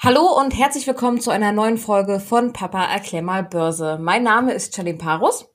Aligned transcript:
Hallo 0.00 0.38
und 0.40 0.56
herzlich 0.56 0.86
willkommen 0.86 1.20
zu 1.20 1.32
einer 1.32 1.50
neuen 1.50 1.76
Folge 1.76 2.20
von 2.20 2.52
Papa 2.52 2.84
erklär 2.84 3.20
mal 3.20 3.42
Börse. 3.42 3.98
Mein 4.00 4.22
Name 4.22 4.52
ist 4.52 4.76
Charlene 4.76 4.96
Parus. 4.96 5.48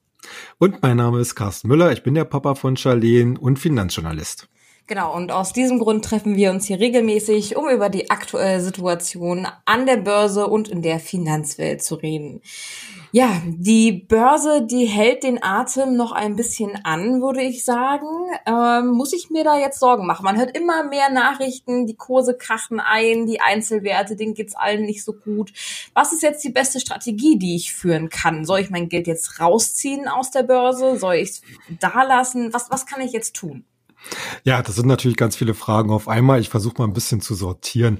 Und 0.57 0.81
mein 0.81 0.97
Name 0.97 1.21
ist 1.21 1.35
Carsten 1.35 1.69
Müller. 1.69 1.93
Ich 1.93 2.03
bin 2.03 2.13
der 2.13 2.25
Papa 2.25 2.55
von 2.55 2.75
Charlene 2.75 3.39
und 3.39 3.57
Finanzjournalist. 3.57 4.49
Genau, 4.85 5.15
und 5.15 5.31
aus 5.31 5.53
diesem 5.53 5.79
Grund 5.79 6.03
treffen 6.03 6.35
wir 6.35 6.51
uns 6.51 6.65
hier 6.67 6.77
regelmäßig, 6.77 7.55
um 7.55 7.69
über 7.69 7.87
die 7.87 8.09
aktuelle 8.09 8.59
Situation 8.59 9.47
an 9.63 9.85
der 9.85 9.95
Börse 9.95 10.47
und 10.47 10.67
in 10.67 10.81
der 10.81 10.99
Finanzwelt 10.99 11.81
zu 11.81 11.95
reden. 11.95 12.41
Ja, 13.13 13.41
die 13.45 13.93
Börse, 13.93 14.65
die 14.65 14.85
hält 14.85 15.23
den 15.23 15.41
Atem 15.41 15.95
noch 15.95 16.11
ein 16.11 16.35
bisschen 16.35 16.83
an, 16.83 17.21
würde 17.21 17.43
ich 17.43 17.63
sagen. 17.63 18.07
Ähm, 18.45 18.87
muss 18.87 19.13
ich 19.13 19.29
mir 19.29 19.45
da 19.45 19.57
jetzt 19.57 19.79
Sorgen 19.79 20.05
machen? 20.05 20.25
Man 20.25 20.37
hört 20.37 20.57
immer 20.57 20.83
mehr 20.83 21.09
Nachrichten, 21.11 21.85
die 21.85 21.95
Kurse 21.95 22.35
krachen 22.35 22.81
ein, 22.81 23.25
die 23.25 23.39
Einzelwerte, 23.39 24.17
denen 24.17 24.33
geht's 24.33 24.55
allen 24.55 24.83
nicht 24.83 25.05
so 25.05 25.13
gut. 25.13 25.53
Was 25.93 26.11
ist 26.11 26.23
jetzt 26.23 26.43
die 26.43 26.49
beste 26.49 26.81
Strategie, 26.81 27.37
die 27.37 27.55
ich 27.55 27.71
führen 27.71 28.09
kann? 28.09 28.43
Soll 28.43 28.59
ich 28.59 28.69
mein 28.69 28.89
Geld 28.89 29.07
jetzt 29.07 29.39
rausziehen 29.39 30.09
aus 30.09 30.31
der 30.31 30.43
Börse? 30.43 30.97
Soll 30.97 31.15
ich 31.15 31.29
es 31.29 31.41
da 31.79 32.03
lassen? 32.03 32.51
Was, 32.51 32.69
was 32.69 32.85
kann 32.85 32.99
ich 32.99 33.13
jetzt 33.13 33.35
tun? 33.35 33.63
Ja, 34.43 34.61
das 34.61 34.75
sind 34.75 34.87
natürlich 34.87 35.17
ganz 35.17 35.35
viele 35.35 35.53
Fragen 35.53 35.91
auf 35.91 36.07
einmal. 36.07 36.39
Ich 36.39 36.49
versuche 36.49 36.75
mal 36.77 36.85
ein 36.85 36.93
bisschen 36.93 37.21
zu 37.21 37.35
sortieren. 37.35 37.99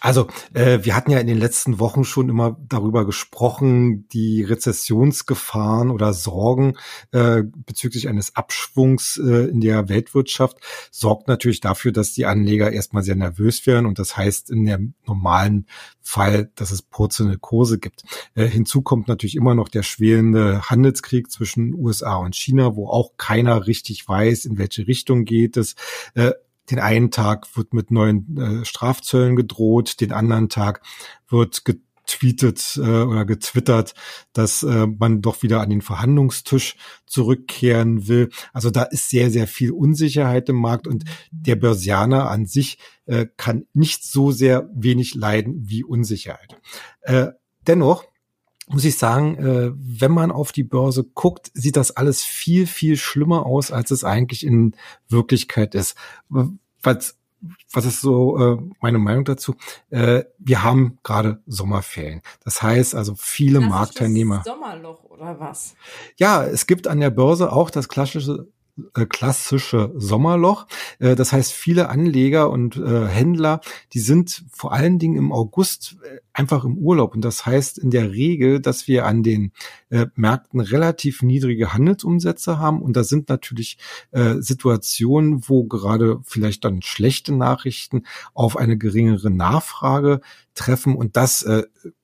Also, 0.00 0.28
äh, 0.54 0.80
wir 0.82 0.96
hatten 0.96 1.10
ja 1.10 1.18
in 1.18 1.26
den 1.26 1.38
letzten 1.38 1.78
Wochen 1.78 2.04
schon 2.04 2.28
immer 2.28 2.56
darüber 2.68 3.04
gesprochen, 3.04 4.08
die 4.08 4.42
Rezessionsgefahren 4.42 5.90
oder 5.90 6.12
Sorgen 6.12 6.76
äh, 7.10 7.42
bezüglich 7.42 8.08
eines 8.08 8.36
Abschwungs 8.36 9.18
äh, 9.18 9.48
in 9.48 9.60
der 9.60 9.88
Weltwirtschaft 9.88 10.58
sorgt 10.90 11.28
natürlich 11.28 11.60
dafür, 11.60 11.92
dass 11.92 12.12
die 12.12 12.26
Anleger 12.26 12.72
erstmal 12.72 13.02
sehr 13.02 13.16
nervös 13.16 13.66
werden 13.66 13.86
und 13.86 13.98
das 13.98 14.16
heißt 14.16 14.50
in 14.50 14.64
der 14.64 14.80
normalen 15.06 15.66
Fall, 16.00 16.50
dass 16.54 16.70
es 16.70 16.82
purzelnde 16.82 17.38
Kurse 17.38 17.78
gibt. 17.78 18.02
Äh, 18.34 18.46
hinzu 18.46 18.82
kommt 18.82 19.08
natürlich 19.08 19.36
immer 19.36 19.54
noch 19.54 19.68
der 19.68 19.82
schwelende 19.82 20.62
Handelskrieg 20.62 21.30
zwischen 21.30 21.74
USA 21.74 22.16
und 22.16 22.34
China, 22.34 22.76
wo 22.76 22.88
auch 22.88 23.16
keiner 23.16 23.66
richtig 23.66 24.08
weiß, 24.08 24.44
in 24.44 24.58
welche 24.58 24.86
Richtung 24.86 25.24
geht 25.24 25.41
es. 25.50 25.74
Äh, 26.14 26.32
den 26.70 26.78
einen 26.78 27.10
Tag 27.10 27.56
wird 27.56 27.74
mit 27.74 27.90
neuen 27.90 28.36
äh, 28.36 28.64
Strafzöllen 28.64 29.36
gedroht, 29.36 30.00
den 30.00 30.12
anderen 30.12 30.48
Tag 30.48 30.80
wird 31.28 31.64
getweetet 31.64 32.78
äh, 32.80 33.02
oder 33.02 33.24
getwittert, 33.24 33.94
dass 34.32 34.62
man 34.62 35.22
doch 35.22 35.42
wieder 35.42 35.60
an 35.60 35.70
den 35.70 35.82
Verhandlungstisch 35.82 36.76
zurückkehren 37.06 38.06
will. 38.06 38.30
Also 38.52 38.70
da 38.70 38.84
ist 38.84 39.10
sehr, 39.10 39.30
sehr 39.30 39.48
viel 39.48 39.72
Unsicherheit 39.72 40.48
im 40.48 40.56
Markt 40.56 40.86
und 40.86 41.04
der 41.30 41.56
Börsianer 41.56 42.30
an 42.30 42.46
sich 42.46 42.78
kann 43.36 43.66
nicht 43.74 44.04
so 44.04 44.30
sehr 44.30 44.70
wenig 44.72 45.14
leiden 45.14 45.68
wie 45.68 45.84
Unsicherheit. 45.84 46.56
Dennoch 47.66 48.04
muss 48.72 48.84
ich 48.84 48.96
sagen, 48.96 49.36
äh, 49.36 49.72
wenn 49.74 50.12
man 50.12 50.32
auf 50.32 50.52
die 50.52 50.64
Börse 50.64 51.04
guckt, 51.04 51.50
sieht 51.54 51.76
das 51.76 51.92
alles 51.92 52.22
viel, 52.22 52.66
viel 52.66 52.96
schlimmer 52.96 53.46
aus, 53.46 53.70
als 53.70 53.90
es 53.90 54.04
eigentlich 54.04 54.44
in 54.44 54.74
Wirklichkeit 55.08 55.74
ist. 55.74 55.96
Was, 56.28 57.16
was 57.72 57.84
ist 57.84 58.00
so 58.00 58.38
äh, 58.38 58.58
meine 58.80 58.98
Meinung 58.98 59.24
dazu? 59.24 59.54
Äh, 59.90 60.24
wir 60.38 60.62
haben 60.62 60.98
gerade 61.02 61.42
Sommerferien. 61.46 62.22
Das 62.44 62.62
heißt 62.62 62.94
also 62.94 63.14
viele 63.16 63.60
das 63.60 63.68
Marktteilnehmer. 63.68 64.42
Sommerloch 64.44 65.04
oder 65.04 65.38
was? 65.38 65.74
Ja, 66.16 66.44
es 66.44 66.66
gibt 66.66 66.86
an 66.86 67.00
der 67.00 67.10
Börse 67.10 67.52
auch 67.52 67.70
das 67.70 67.88
klassische 67.88 68.48
klassische 69.08 69.92
Sommerloch. 69.96 70.66
Äh, 70.98 71.14
das 71.14 71.32
heißt, 71.32 71.52
viele 71.52 71.88
Anleger 71.88 72.50
und 72.50 72.76
äh, 72.76 73.06
Händler, 73.06 73.60
die 73.92 74.00
sind 74.00 74.44
vor 74.50 74.72
allen 74.72 74.98
Dingen 74.98 75.16
im 75.16 75.32
August 75.32 75.96
einfach 76.32 76.64
im 76.64 76.78
Urlaub. 76.78 77.14
Und 77.14 77.22
das 77.22 77.44
heißt 77.44 77.78
in 77.78 77.90
der 77.90 78.12
Regel, 78.12 78.60
dass 78.60 78.88
wir 78.88 79.06
an 79.06 79.22
den 79.22 79.52
Märkten 80.14 80.60
relativ 80.60 81.22
niedrige 81.22 81.74
Handelsumsätze 81.74 82.58
haben. 82.58 82.80
Und 82.80 82.96
da 82.96 83.04
sind 83.04 83.28
natürlich 83.28 83.76
Situationen, 84.12 85.46
wo 85.46 85.64
gerade 85.64 86.20
vielleicht 86.24 86.64
dann 86.64 86.80
schlechte 86.80 87.34
Nachrichten 87.34 88.04
auf 88.32 88.56
eine 88.56 88.78
geringere 88.78 89.30
Nachfrage 89.30 90.22
treffen. 90.54 90.96
Und 90.96 91.18
das 91.18 91.46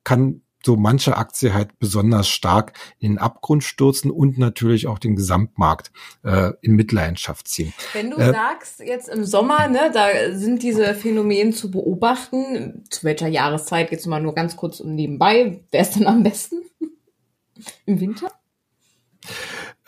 kann 0.05 0.43
so 0.69 0.77
manche 0.77 1.17
Aktie 1.17 1.55
halt 1.55 1.79
besonders 1.79 2.29
stark 2.29 2.75
in 2.99 3.13
den 3.13 3.19
Abgrund 3.19 3.65
stürzen 3.65 4.11
und 4.11 4.37
natürlich 4.37 4.87
auch 4.87 4.99
den 4.99 5.17
Gesamtmarkt 5.17 5.91
äh, 6.25 6.51
in 6.61 6.77
Mitleidenschaft 6.77 7.49
ziehen. 7.49 7.73
Wenn 7.95 8.11
du 8.11 8.19
äh, 8.19 8.33
sagst, 8.33 8.81
jetzt 8.81 9.09
im 9.09 9.25
Sommer, 9.25 9.67
ne, 9.69 9.91
da 9.95 10.09
sind 10.33 10.63
diese 10.63 10.95
Phänomene 10.95 11.53
zu 11.53 11.71
beobachten, 11.71 12.85
zu 12.91 13.05
welcher 13.05 13.29
Jahreszeit 13.29 13.89
geht's 13.89 14.05
mal 14.05 14.21
nur 14.21 14.35
ganz 14.35 14.57
kurz 14.57 14.81
und 14.81 14.95
nebenbei, 14.95 15.65
wer 15.71 15.81
ist 15.81 15.97
denn 15.97 16.07
am 16.07 16.23
besten? 16.23 16.57
Im 17.87 17.99
Winter? 18.01 18.31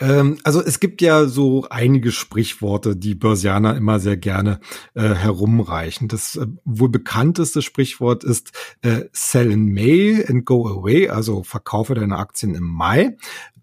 Ähm, 0.00 0.38
also 0.44 0.62
es 0.62 0.81
gibt 0.81 1.03
ja 1.03 1.27
so 1.27 1.66
einige 1.69 2.11
Sprichworte, 2.11 2.97
die 2.97 3.15
Börsianer 3.15 3.77
immer 3.77 4.00
sehr 4.00 4.16
gerne 4.16 4.61
äh, 4.94 5.15
herumreichen. 5.15 6.09
Das 6.09 6.37
äh, 6.37 6.47
wohl 6.65 6.88
bekannteste 6.88 7.62
Sprichwort 7.62 8.25
ist 8.25 8.53
äh, 8.83 9.05
Sell 9.12 9.50
in 9.50 9.72
May 9.72 10.25
and 10.27 10.44
go 10.47 10.66
away, 10.66 11.09
also 11.09 11.43
verkaufe 11.43 11.94
deine 11.94 12.16
Aktien 12.16 12.55
im 12.55 12.65
Mai. 12.65 13.16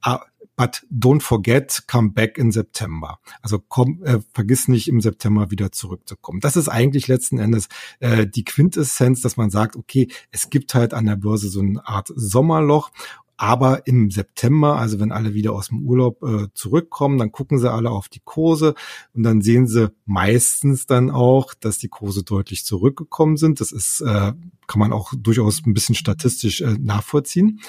Uh, 0.06 0.18
but 0.56 0.84
don't 0.92 1.22
forget, 1.22 1.84
come 1.88 2.12
back 2.12 2.38
in 2.38 2.52
September. 2.52 3.20
Also 3.42 3.60
komm, 3.60 4.04
äh, 4.04 4.20
vergiss 4.34 4.68
nicht 4.68 4.88
im 4.88 5.02
September 5.02 5.50
wieder 5.52 5.72
zurückzukommen. 5.72 6.40
Das 6.40 6.56
ist 6.56 6.68
eigentlich 6.68 7.08
letzten 7.08 7.40
Endes 7.40 7.68
äh, 8.00 8.28
die 8.28 8.44
Quintessenz, 8.44 9.22
dass 9.22 9.38
man 9.38 9.50
sagt, 9.50 9.76
okay, 9.76 10.08
es 10.32 10.50
gibt 10.50 10.74
halt 10.74 10.94
an 10.94 11.06
der 11.06 11.16
Börse 11.16 11.50
so 11.50 11.62
eine 11.62 11.88
Art 11.88 12.12
Sommerloch 12.16 12.92
aber 13.38 13.86
im 13.86 14.10
September, 14.10 14.78
also 14.78 15.00
wenn 15.00 15.12
alle 15.12 15.36
wieder 15.36 15.54
aus 15.54 15.68
dem 15.68 15.86
Urlaub 15.86 16.24
äh, 16.24 16.48
zurückkommen, 16.54 17.20
dann 17.20 17.32
gucken 17.32 17.60
sie 17.60 17.72
alle 17.72 17.92
auf 17.92 18.10
die 18.10 18.22
Kurse 18.24 18.74
und 19.14 19.24
dann 19.24 19.42
sehen 19.42 19.68
sie 19.68 19.92
meistens 20.06 20.88
dann 20.88 21.12
auch, 21.12 21.54
dass 21.54 21.78
die 21.78 21.88
Kurse 21.88 22.24
deutlich 22.24 22.66
zurückgekommen 22.66 23.38
sind. 23.38 23.62
Das 23.62 23.72
ist, 23.72 24.02
äh, 24.02 24.34
kann 24.68 24.80
man 24.80 24.92
auch 24.92 25.14
durchaus 25.16 25.66
ein 25.66 25.74
bisschen 25.74 25.96
statistisch 25.96 26.62
äh, 26.62 26.78
nachvollziehen. 26.80 27.62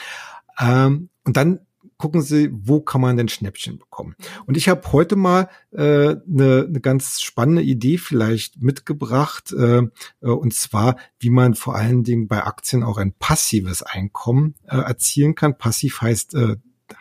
Ähm, 0.59 1.11
und 1.25 1.37
dann 1.37 1.61
gucken 1.99 2.23
Sie, 2.23 2.49
wo 2.53 2.81
kann 2.81 3.01
man 3.01 3.17
denn 3.17 3.29
Schnäppchen 3.29 3.79
bekommen. 3.79 4.15
Und 4.47 4.57
ich 4.57 4.69
habe 4.69 4.93
heute 4.93 5.17
mal 5.17 5.51
eine 5.77 6.23
äh, 6.23 6.71
ne 6.71 6.81
ganz 6.81 7.21
spannende 7.21 7.63
Idee 7.63 7.99
vielleicht 7.99 8.63
mitgebracht, 8.63 9.53
äh, 9.53 9.83
äh, 10.21 10.27
und 10.29 10.55
zwar, 10.55 10.97
wie 11.19 11.31
man 11.31 11.55
vor 11.55 11.75
allen 11.75 12.05
Dingen 12.05 12.29
bei 12.29 12.45
Aktien 12.45 12.83
auch 12.85 12.99
ein 12.99 13.13
passives 13.13 13.83
Einkommen 13.83 14.55
äh, 14.67 14.77
erzielen 14.77 15.35
kann. 15.35 15.59
Passiv 15.59 16.01
heißt, 16.01 16.35
äh, 16.35 16.57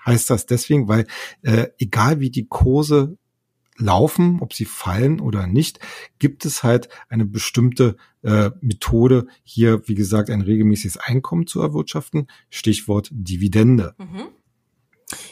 heißt 0.06 0.30
das 0.30 0.48
deswegen, 0.48 0.88
weil 0.88 1.06
äh, 1.44 1.68
egal 1.78 2.20
wie 2.20 2.32
die 2.32 2.48
Kurse 2.48 3.18
laufen, 3.78 4.40
ob 4.42 4.54
sie 4.54 4.66
fallen 4.66 5.20
oder 5.20 5.46
nicht, 5.46 5.80
gibt 6.18 6.46
es 6.46 6.64
halt 6.64 6.90
eine 7.10 7.26
bestimmte 7.26 7.96
äh, 8.24 8.50
Methode, 8.62 9.28
hier, 9.44 9.88
wie 9.88 9.94
gesagt, 9.94 10.32
ein 10.32 10.42
regelmäßiges 10.42 10.98
Einkommen 10.98 11.46
zu 11.46 11.62
erwirtschaften. 11.62 12.28
Stichwort 12.50 13.10
Dividende. 13.12 13.94
Mhm. 14.00 14.30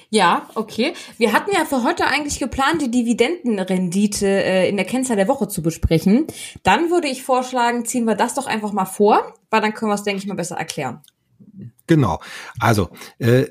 Ja, 0.09 0.49
okay. 0.55 0.93
Wir 1.17 1.33
hatten 1.33 1.51
ja 1.53 1.66
für 1.66 1.83
heute 1.83 2.05
eigentlich 2.05 2.39
geplant, 2.39 2.81
die 2.81 2.91
Dividendenrendite 2.91 4.27
äh, 4.27 4.69
in 4.69 4.77
der 4.77 4.85
Kennzahl 4.85 5.17
der 5.17 5.27
Woche 5.27 5.47
zu 5.47 5.61
besprechen. 5.61 6.27
Dann 6.63 6.89
würde 6.89 7.07
ich 7.07 7.23
vorschlagen, 7.23 7.85
ziehen 7.85 8.05
wir 8.05 8.15
das 8.15 8.35
doch 8.35 8.47
einfach 8.47 8.71
mal 8.71 8.85
vor, 8.85 9.33
weil 9.49 9.61
dann 9.61 9.73
können 9.73 9.91
wir 9.91 9.95
es, 9.95 10.03
denke 10.03 10.21
ich, 10.21 10.27
mal 10.27 10.35
besser 10.35 10.57
erklären. 10.57 11.01
Genau. 11.88 12.19
Also, 12.59 12.89
äh, 13.19 13.45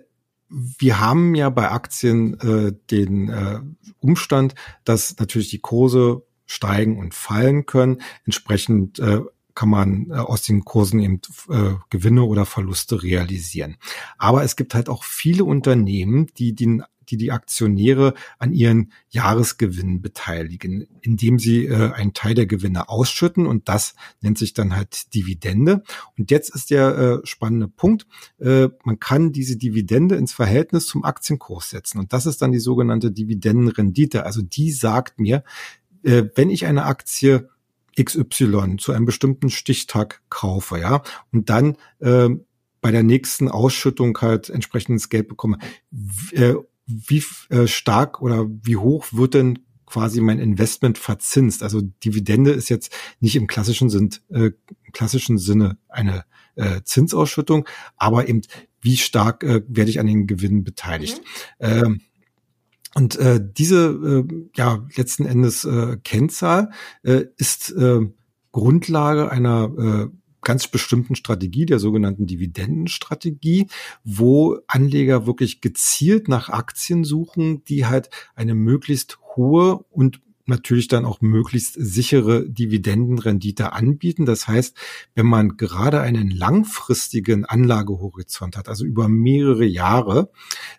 wir 0.48 1.00
haben 1.00 1.34
ja 1.34 1.50
bei 1.50 1.70
Aktien 1.70 2.38
äh, 2.40 2.72
den 2.90 3.28
äh, 3.28 3.60
Umstand, 4.00 4.54
dass 4.84 5.16
natürlich 5.18 5.50
die 5.50 5.60
Kurse 5.60 6.22
steigen 6.46 6.98
und 6.98 7.14
fallen 7.14 7.66
können. 7.66 8.02
Entsprechend 8.24 8.98
äh, 8.98 9.20
kann 9.54 9.68
man 9.68 10.10
äh, 10.10 10.14
aus 10.14 10.42
den 10.42 10.64
Kursen 10.64 11.00
eben 11.00 11.20
äh, 11.48 11.74
Gewinne 11.90 12.24
oder 12.24 12.46
Verluste 12.46 13.02
realisieren. 13.02 13.76
Aber 14.18 14.42
es 14.42 14.56
gibt 14.56 14.74
halt 14.74 14.88
auch 14.88 15.04
viele 15.04 15.44
Unternehmen, 15.44 16.26
die 16.38 16.54
den 16.54 16.84
die 17.10 17.16
die 17.16 17.32
Aktionäre 17.32 18.14
an 18.38 18.52
ihren 18.52 18.92
Jahresgewinnen 19.10 20.00
beteiligen, 20.00 20.86
indem 21.00 21.38
sie 21.38 21.66
äh, 21.66 21.92
einen 21.92 22.14
Teil 22.14 22.34
der 22.34 22.46
Gewinne 22.46 22.88
ausschütten 22.88 23.46
und 23.46 23.68
das 23.68 23.94
nennt 24.20 24.38
sich 24.38 24.54
dann 24.54 24.74
halt 24.74 25.14
Dividende. 25.14 25.82
Und 26.18 26.30
jetzt 26.30 26.54
ist 26.54 26.70
der 26.70 26.96
äh, 27.22 27.26
spannende 27.26 27.68
Punkt, 27.68 28.06
äh, 28.38 28.68
man 28.84 28.98
kann 29.00 29.32
diese 29.32 29.56
Dividende 29.56 30.16
ins 30.16 30.32
Verhältnis 30.32 30.86
zum 30.86 31.04
Aktienkurs 31.04 31.70
setzen 31.70 31.98
und 31.98 32.12
das 32.12 32.26
ist 32.26 32.42
dann 32.42 32.52
die 32.52 32.58
sogenannte 32.58 33.10
Dividendenrendite. 33.10 34.24
Also 34.24 34.42
die 34.42 34.72
sagt 34.72 35.20
mir, 35.20 35.44
äh, 36.02 36.24
wenn 36.34 36.50
ich 36.50 36.66
eine 36.66 36.84
Aktie 36.84 37.48
XY 38.02 38.76
zu 38.78 38.92
einem 38.92 39.04
bestimmten 39.04 39.50
Stichtag 39.50 40.22
kaufe, 40.28 40.78
ja, 40.78 41.02
und 41.32 41.50
dann 41.50 41.76
äh, 42.00 42.28
bei 42.80 42.90
der 42.90 43.02
nächsten 43.02 43.48
Ausschüttung 43.48 44.18
halt 44.20 44.50
entsprechendes 44.50 45.08
Geld 45.08 45.28
bekomme, 45.28 45.58
äh, 46.32 46.54
wie 46.86 47.24
äh, 47.48 47.66
stark 47.66 48.20
oder 48.20 48.46
wie 48.62 48.76
hoch 48.76 49.06
wird 49.12 49.34
denn 49.34 49.60
quasi 49.86 50.20
mein 50.20 50.38
Investment 50.38 50.98
verzinst. 50.98 51.62
Also 51.62 51.80
Dividende 51.80 52.50
ist 52.50 52.68
jetzt 52.68 52.92
nicht 53.20 53.36
im 53.36 53.46
klassischen, 53.46 53.90
sind, 53.90 54.22
äh, 54.28 54.50
im 54.84 54.92
klassischen 54.92 55.38
Sinne 55.38 55.78
eine 55.88 56.24
äh, 56.56 56.82
Zinsausschüttung, 56.84 57.66
aber 57.96 58.28
eben 58.28 58.42
wie 58.80 58.96
stark 58.96 59.44
äh, 59.44 59.62
werde 59.66 59.90
ich 59.90 60.00
an 60.00 60.06
den 60.06 60.26
Gewinnen 60.26 60.64
beteiligt. 60.64 61.20
Mhm. 61.58 61.66
Ähm, 61.66 62.00
und 62.94 63.16
äh, 63.16 63.40
diese 63.42 64.24
äh, 64.28 64.48
ja 64.56 64.86
letzten 64.96 65.26
Endes 65.26 65.64
äh, 65.64 65.98
Kennzahl 66.04 66.70
äh, 67.02 67.24
ist 67.36 67.70
äh, 67.72 68.00
Grundlage 68.52 69.30
einer 69.30 70.10
äh, 70.10 70.16
ganz 70.44 70.68
bestimmten 70.68 71.16
Strategie, 71.16 71.66
der 71.66 71.80
sogenannten 71.80 72.26
Dividendenstrategie, 72.26 73.66
wo 74.04 74.58
Anleger 74.68 75.26
wirklich 75.26 75.60
gezielt 75.60 76.28
nach 76.28 76.50
Aktien 76.50 77.02
suchen, 77.02 77.64
die 77.64 77.86
halt 77.86 78.10
eine 78.36 78.54
möglichst 78.54 79.18
hohe 79.34 79.84
und 79.90 80.20
natürlich 80.46 80.88
dann 80.88 81.04
auch 81.04 81.20
möglichst 81.20 81.74
sichere 81.78 82.48
Dividendenrendite 82.48 83.72
anbieten. 83.72 84.26
Das 84.26 84.46
heißt, 84.46 84.76
wenn 85.14 85.26
man 85.26 85.56
gerade 85.56 86.00
einen 86.00 86.30
langfristigen 86.30 87.44
Anlagehorizont 87.44 88.56
hat, 88.56 88.68
also 88.68 88.84
über 88.84 89.08
mehrere 89.08 89.64
Jahre, 89.64 90.30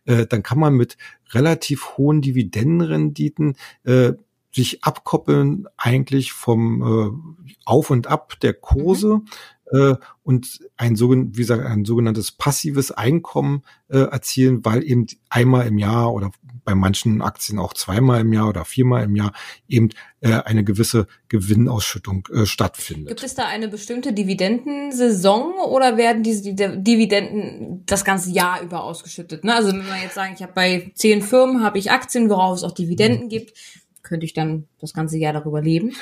äh, 0.06 0.26
dann 0.26 0.44
kann 0.44 0.60
man 0.60 0.74
mit 0.74 0.98
relativ 1.32 1.98
hohen 1.98 2.22
Dividendenrenditen 2.22 3.56
äh, 3.84 4.14
sich 4.52 4.84
abkoppeln 4.84 5.68
eigentlich 5.76 6.32
vom 6.32 6.82
äh, 6.82 7.56
Auf 7.66 7.90
und 7.90 8.08
Ab 8.08 8.40
der 8.42 8.54
Kurse. 8.54 9.18
Mhm 9.18 9.28
äh, 9.72 9.96
und 10.24 10.60
ein, 10.78 11.00
wie 11.00 11.42
gesagt, 11.42 11.66
ein 11.66 11.86
sogenanntes 11.86 12.32
passives 12.32 12.92
Einkommen 12.92 13.64
äh, 13.90 14.00
erzielen, 14.00 14.64
weil 14.64 14.84
eben 14.84 15.08
einmal 15.30 15.68
im 15.68 15.78
Jahr 15.78 16.14
oder 16.14 16.32
bei 16.66 16.76
manchen 16.76 17.22
Aktien 17.22 17.60
auch 17.60 17.74
zweimal 17.74 18.22
im 18.22 18.34
Jahr 18.34 18.50
oder 18.50 18.66
viermal 18.66 19.04
im 19.04 19.16
Jahr 19.16 19.34
eben 19.70 19.90
äh, 20.22 20.32
eine 20.32 20.64
gewisse 20.64 21.08
Gewinnausschüttung 21.30 22.28
äh, 22.34 22.46
stattfindet. 22.46 23.10
Gibt 23.10 23.24
es 23.24 23.36
da 23.36 23.46
eine 23.46 23.68
bestimmte 23.68 24.14
Dividendensaison 24.14 25.54
oder 25.68 25.96
werden 25.96 26.24
diese 26.24 26.54
Dividenden 26.54 27.84
das 27.86 28.04
ganze 28.04 28.32
Jahr 28.32 28.62
über 28.64 28.84
ausgeschüttet? 28.84 29.44
Ne? 29.44 29.54
Also 29.54 29.70
wenn 29.70 29.86
wir 29.86 30.02
jetzt 30.02 30.16
sagen, 30.16 30.34
ich 30.36 30.42
habe 30.42 30.54
bei 30.54 30.92
zehn 30.96 31.22
Firmen 31.22 31.64
habe 31.64 31.78
ich 31.78 31.92
Aktien, 31.92 32.30
worauf 32.30 32.58
es 32.58 32.64
auch 32.64 32.74
Dividenden 32.74 33.26
mhm. 33.26 33.30
gibt, 33.30 33.54
könnte 34.02 34.26
ich 34.26 34.34
dann 34.34 34.68
das 34.80 34.94
ganze 34.94 35.18
Jahr 35.18 35.34
darüber 35.34 35.62
leben? 35.62 35.94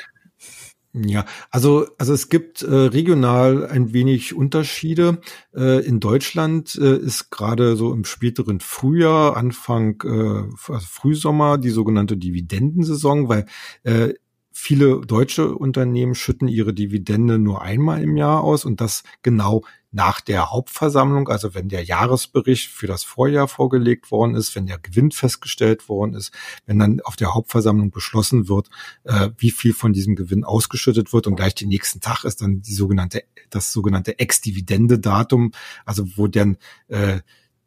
Ja, 0.96 1.26
also, 1.50 1.88
also 1.98 2.14
es 2.14 2.30
gibt 2.30 2.62
äh, 2.62 2.68
regional 2.72 3.66
ein 3.66 3.94
wenig 3.94 4.36
Unterschiede. 4.36 5.22
Äh, 5.56 5.84
in 5.88 6.00
Deutschland 6.00 6.76
äh, 6.76 6.98
ist 6.98 7.32
gerade 7.32 7.76
so 7.76 7.92
im 7.92 8.06
späteren 8.06 8.60
Frühjahr, 8.60 9.36
Anfang 9.36 10.00
äh, 10.04 10.72
also 10.72 10.86
Frühsommer 10.88 11.58
die 11.58 11.72
sogenannte 11.72 12.16
Dividendensaison, 12.16 13.28
weil 13.28 13.48
äh, 13.82 14.14
viele 14.54 15.02
deutsche 15.02 15.56
Unternehmen 15.56 16.16
schütten 16.16 16.48
ihre 16.48 16.74
Dividende 16.74 17.40
nur 17.40 17.64
einmal 17.64 18.02
im 18.04 18.16
Jahr 18.16 18.44
aus 18.44 18.66
und 18.66 18.80
das 18.80 19.04
genau 19.24 19.64
nach 19.92 20.22
der 20.22 20.52
Hauptversammlung, 20.52 21.28
also 21.30 21.54
wenn 21.54 21.70
der 21.70 21.84
Jahresbericht 21.84 22.70
für 22.70 22.88
das 22.88 23.04
Vorjahr 23.04 23.48
vorgelegt 23.48 24.12
worden 24.12 24.36
ist, 24.36 24.56
wenn 24.56 24.66
der 24.66 24.80
Gewinn 24.80 25.12
festgestellt 25.12 25.90
worden 25.90 26.16
ist, 26.16 26.32
wenn 26.66 26.80
dann 26.80 27.02
auf 27.02 27.16
der 27.16 27.34
Hauptversammlung 27.34 27.92
beschlossen 27.92 28.48
wird, 28.48 28.70
äh, 29.04 29.30
wie 29.38 29.52
viel 29.52 29.74
von 29.74 29.94
diesem 29.94 30.16
Gewinn 30.16 30.44
ausgeschüttet 30.44 31.14
wird 31.14 31.28
und 31.28 31.36
gleich 31.36 31.56
den 31.56 31.70
nächsten 31.70 32.00
Tag 32.00 32.24
ist 32.24 32.42
dann 32.42 32.62
die 32.62 32.74
sogenannte 32.74 33.24
das 33.50 33.72
sogenannte 33.72 34.18
Ex-Dividende-Datum, 34.18 35.52
also 35.86 36.06
wo 36.16 36.28
dann 36.28 36.58
äh, 36.88 37.20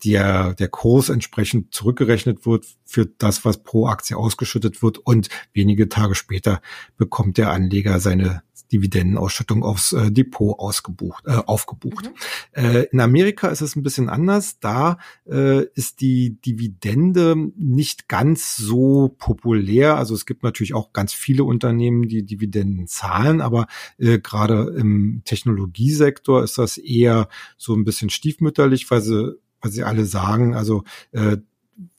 der, 0.04 0.54
der 0.54 0.68
Kurs 0.68 1.08
entsprechend 1.08 1.72
zurückgerechnet 1.72 2.46
wird 2.46 2.66
für 2.84 3.06
das, 3.06 3.44
was 3.44 3.62
pro 3.62 3.86
Aktie 3.86 4.16
ausgeschüttet 4.16 4.82
wird 4.82 4.98
und 4.98 5.28
wenige 5.52 5.88
Tage 5.88 6.14
später 6.14 6.60
bekommt 6.96 7.38
der 7.38 7.50
Anleger 7.50 8.00
seine 8.00 8.42
Dividendenausschüttung 8.72 9.62
aufs 9.62 9.92
äh, 9.92 10.10
Depot 10.10 10.58
ausgebucht, 10.58 11.24
äh, 11.26 11.36
aufgebucht. 11.46 12.06
Mhm. 12.06 12.64
Äh, 12.64 12.82
in 12.90 13.00
Amerika 13.00 13.48
ist 13.48 13.60
es 13.60 13.76
ein 13.76 13.82
bisschen 13.82 14.08
anders. 14.08 14.58
Da 14.58 14.98
äh, 15.28 15.64
ist 15.74 16.00
die 16.00 16.40
Dividende 16.40 17.36
nicht 17.56 18.08
ganz 18.08 18.56
so 18.56 19.14
populär. 19.18 19.96
Also 19.96 20.14
es 20.14 20.26
gibt 20.26 20.42
natürlich 20.42 20.74
auch 20.74 20.92
ganz 20.92 21.12
viele 21.12 21.44
Unternehmen, 21.44 22.08
die 22.08 22.24
Dividenden 22.24 22.86
zahlen, 22.86 23.40
aber 23.40 23.66
äh, 23.98 24.18
gerade 24.18 24.74
im 24.76 25.22
Technologiesektor 25.24 26.42
ist 26.42 26.58
das 26.58 26.76
eher 26.78 27.28
so 27.56 27.74
ein 27.74 27.84
bisschen 27.84 28.10
stiefmütterlich, 28.10 28.90
weil 28.90 29.00
sie 29.00 29.36
weil 29.60 29.70
sie 29.70 29.84
alle 29.84 30.04
sagen, 30.04 30.54
also 30.54 30.84
äh, 31.12 31.38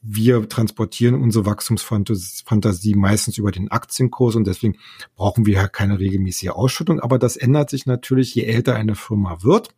wir 0.01 0.50
transportieren 0.50 1.15
unsere 1.15 1.45
Wachstumsfantasie 1.45 2.95
meistens 2.95 3.38
über 3.38 3.51
den 3.51 3.69
Aktienkurs 3.69 4.36
und 4.36 4.48
deswegen 4.48 4.77
brauchen 5.15 5.45
wir 5.45 5.56
ja 5.56 5.68
keine 5.68 6.00
regelmäßige 6.00 6.50
Ausschüttung. 6.50 7.00
Aber 7.00 7.19
das 7.19 7.38
ändert 7.38 7.69
sich 7.69 7.86
natürlich, 7.86 8.33
je 8.33 8.44
älter 8.44 8.75
eine 8.75 8.95
Firma 8.95 9.44
wird. 9.44 9.69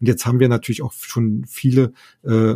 Und 0.00 0.08
jetzt 0.08 0.26
haben 0.26 0.40
wir 0.40 0.48
natürlich 0.48 0.82
auch 0.82 0.92
schon 0.92 1.44
viele 1.46 1.92
äh, 2.24 2.54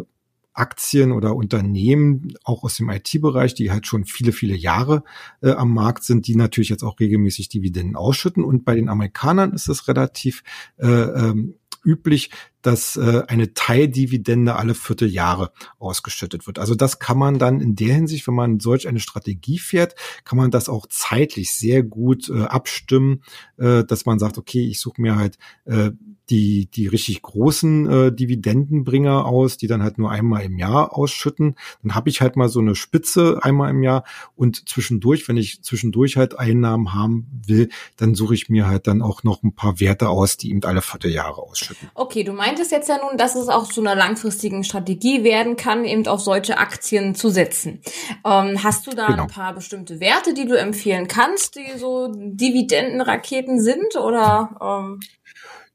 Aktien 0.54 1.12
oder 1.12 1.36
Unternehmen, 1.36 2.34
auch 2.42 2.64
aus 2.64 2.76
dem 2.76 2.90
IT-Bereich, 2.90 3.54
die 3.54 3.70
halt 3.70 3.86
schon 3.86 4.04
viele, 4.04 4.32
viele 4.32 4.56
Jahre 4.56 5.04
äh, 5.40 5.52
am 5.52 5.72
Markt 5.72 6.02
sind, 6.02 6.26
die 6.26 6.34
natürlich 6.34 6.68
jetzt 6.68 6.82
auch 6.82 6.98
regelmäßig 6.98 7.48
Dividenden 7.48 7.94
ausschütten. 7.94 8.42
Und 8.42 8.64
bei 8.64 8.74
den 8.74 8.88
Amerikanern 8.88 9.52
ist 9.52 9.68
es 9.68 9.86
relativ 9.86 10.42
äh, 10.78 10.86
ähm, 10.86 11.54
üblich, 11.84 12.30
dass 12.62 12.96
äh, 12.96 13.22
eine 13.28 13.54
Teildividende 13.54 14.56
alle 14.56 14.74
Vierteljahre 14.74 15.52
ausgeschüttet 15.78 16.46
wird. 16.46 16.58
Also 16.58 16.74
das 16.74 16.98
kann 16.98 17.18
man 17.18 17.38
dann 17.38 17.60
in 17.60 17.76
der 17.76 17.94
Hinsicht, 17.94 18.26
wenn 18.26 18.34
man 18.34 18.60
solch 18.60 18.88
eine 18.88 19.00
Strategie 19.00 19.58
fährt, 19.58 19.94
kann 20.24 20.38
man 20.38 20.50
das 20.50 20.68
auch 20.68 20.86
zeitlich 20.86 21.52
sehr 21.52 21.82
gut 21.82 22.28
äh, 22.28 22.42
abstimmen, 22.42 23.22
äh, 23.56 23.84
dass 23.84 24.06
man 24.06 24.18
sagt, 24.18 24.38
okay, 24.38 24.66
ich 24.66 24.80
suche 24.80 25.00
mir 25.00 25.16
halt 25.16 25.38
äh, 25.64 25.90
die, 26.30 26.66
die 26.70 26.86
richtig 26.86 27.22
großen 27.22 27.90
äh, 27.90 28.12
Dividendenbringer 28.12 29.24
aus, 29.24 29.56
die 29.56 29.66
dann 29.66 29.82
halt 29.82 29.98
nur 29.98 30.10
einmal 30.10 30.42
im 30.42 30.58
Jahr 30.58 30.96
ausschütten. 30.96 31.54
Dann 31.82 31.94
habe 31.94 32.10
ich 32.10 32.20
halt 32.20 32.36
mal 32.36 32.48
so 32.48 32.60
eine 32.60 32.74
Spitze 32.74 33.38
einmal 33.42 33.70
im 33.70 33.82
Jahr 33.82 34.04
und 34.36 34.68
zwischendurch, 34.68 35.26
wenn 35.28 35.36
ich 35.36 35.62
zwischendurch 35.62 36.16
halt 36.16 36.38
Einnahmen 36.38 36.92
haben 36.92 37.26
will, 37.46 37.70
dann 37.96 38.14
suche 38.14 38.34
ich 38.34 38.48
mir 38.48 38.66
halt 38.66 38.86
dann 38.86 39.00
auch 39.00 39.22
noch 39.22 39.42
ein 39.42 39.54
paar 39.54 39.80
Werte 39.80 40.08
aus, 40.08 40.36
die 40.36 40.50
eben 40.50 40.62
alle 40.64 40.82
Vierteljahre 40.82 41.40
ausschütten. 41.42 41.88
Okay, 41.94 42.24
du 42.24 42.32
meinst 42.32 42.47
meintest 42.48 42.72
jetzt 42.72 42.88
ja 42.88 42.98
nun, 42.98 43.16
dass 43.16 43.34
es 43.34 43.48
auch 43.48 43.68
zu 43.68 43.80
einer 43.80 43.94
langfristigen 43.94 44.64
Strategie 44.64 45.24
werden 45.24 45.56
kann, 45.56 45.84
eben 45.84 46.06
auf 46.06 46.20
solche 46.20 46.58
Aktien 46.58 47.14
zu 47.14 47.28
setzen. 47.28 47.80
Ähm, 48.24 48.62
hast 48.62 48.86
du 48.86 48.90
da 48.90 49.08
genau. 49.08 49.24
ein 49.24 49.28
paar 49.28 49.54
bestimmte 49.54 50.00
Werte, 50.00 50.34
die 50.34 50.46
du 50.46 50.58
empfehlen 50.58 51.08
kannst, 51.08 51.56
die 51.56 51.78
so 51.78 52.12
Dividendenraketen 52.12 53.60
sind 53.60 53.96
oder? 53.96 54.56
Ähm 54.60 55.00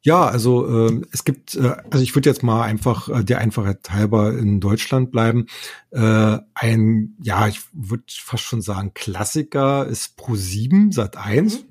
ja, 0.06 0.26
also 0.26 0.88
äh, 0.90 1.02
es 1.14 1.24
gibt, 1.24 1.56
äh, 1.56 1.76
also 1.90 2.04
ich 2.04 2.14
würde 2.14 2.30
jetzt 2.30 2.44
mal 2.44 2.64
einfach 2.64 3.08
äh, 3.08 3.24
der 3.24 3.38
Einfachheit 3.38 3.90
halber 3.90 4.38
in 4.38 4.60
Deutschland 4.60 5.12
bleiben. 5.12 5.46
Äh, 5.92 6.40
ein, 6.54 7.16
ja, 7.24 7.48
ich 7.48 7.62
würde 7.72 8.04
fast 8.10 8.44
schon 8.44 8.62
sagen, 8.62 8.94
Klassiker 8.94 9.86
ist 9.86 10.20
Pro7 10.20 10.92
Sat 10.94 11.16
1. 11.16 11.60
Mhm. 11.60 11.66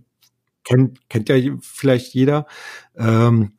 Kennt, 0.64 1.08
kennt 1.10 1.28
ja 1.28 1.36
vielleicht 1.60 2.14
jeder. 2.14 2.46
Ähm, 2.96 3.58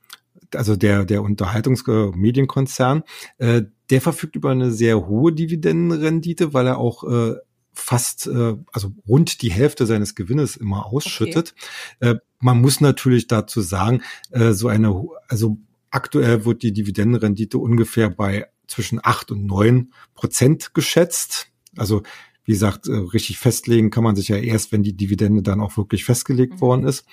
also 0.55 0.75
der, 0.75 1.05
der 1.05 1.21
Unterhaltungsmedienkonzern, 1.21 3.03
äh, 3.37 3.63
der 3.89 4.01
verfügt 4.01 4.35
über 4.35 4.51
eine 4.51 4.71
sehr 4.71 5.07
hohe 5.07 5.33
Dividendenrendite, 5.33 6.53
weil 6.53 6.67
er 6.67 6.77
auch 6.77 7.03
äh, 7.03 7.35
fast, 7.73 8.27
äh, 8.27 8.55
also 8.71 8.91
rund 9.07 9.41
die 9.41 9.51
Hälfte 9.51 9.85
seines 9.85 10.15
Gewinnes 10.15 10.55
immer 10.55 10.85
ausschüttet. 10.85 11.55
Okay. 11.99 12.11
Äh, 12.11 12.15
man 12.39 12.61
muss 12.61 12.81
natürlich 12.81 13.27
dazu 13.27 13.61
sagen, 13.61 14.01
äh, 14.31 14.53
so 14.53 14.67
eine, 14.67 15.03
also 15.27 15.57
aktuell 15.89 16.45
wird 16.45 16.63
die 16.63 16.73
Dividendenrendite 16.73 17.57
ungefähr 17.57 18.09
bei 18.09 18.47
zwischen 18.67 18.99
acht 19.03 19.31
und 19.31 19.45
neun 19.45 19.93
Prozent 20.15 20.73
geschätzt. 20.73 21.47
Also 21.75 22.03
wie 22.45 22.51
gesagt, 22.51 22.87
äh, 22.87 22.93
richtig 22.93 23.37
festlegen 23.37 23.89
kann 23.89 24.03
man 24.03 24.15
sich 24.15 24.27
ja 24.27 24.37
erst, 24.37 24.71
wenn 24.71 24.83
die 24.83 24.95
Dividende 24.95 25.41
dann 25.41 25.61
auch 25.61 25.77
wirklich 25.77 26.05
festgelegt 26.05 26.55
mhm. 26.55 26.61
worden 26.61 26.85
ist. 26.85 27.05